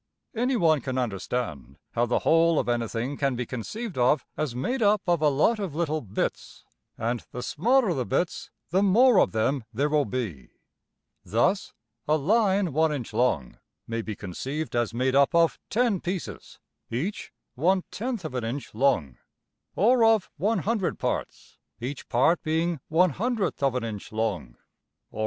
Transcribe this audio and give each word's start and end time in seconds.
Any 0.33 0.55
one 0.55 0.81
can 0.81 0.97
understand 0.97 1.77
how 1.91 2.07
the 2.07 2.17
whole 2.25 2.57
of 2.57 2.67
anything 2.67 3.17
can 3.17 3.35
be 3.35 3.45
conceived 3.45 3.99
of 3.99 4.25
as 4.35 4.55
made 4.55 4.81
up 4.81 5.03
of 5.05 5.21
a 5.21 5.29
lot 5.29 5.59
of 5.59 5.75
little 5.75 6.01
bits; 6.01 6.65
and 6.97 7.23
the 7.31 7.43
smaller 7.43 7.93
the 7.93 8.03
bits 8.03 8.49
the 8.71 8.81
more 8.81 9.19
of 9.19 9.31
them 9.31 9.63
there 9.71 9.89
will 9.89 10.05
be. 10.05 10.53
Thus, 11.23 11.75
a 12.07 12.17
line 12.17 12.73
one 12.73 12.91
inch 12.91 13.13
long 13.13 13.59
may 13.85 14.01
be 14.01 14.15
conceived 14.15 14.75
as 14.75 14.91
made 14.91 15.13
up 15.13 15.35
of 15.35 15.59
$10$~pieces, 15.69 16.57
each 16.89 17.31
$\frac$~of 17.55 18.33
an 18.33 18.43
inch 18.43 18.73
long; 18.73 19.19
or 19.75 20.03
of 20.03 20.31
$100$~parts, 20.39 21.59
each 21.79 22.09
part 22.09 22.41
being 22.41 22.79
$\frac$~of 22.91 23.75
an 23.75 23.83
inch 23.83 24.11
long; 24.11 24.57
\DPPageSep{195. 25.13 25.19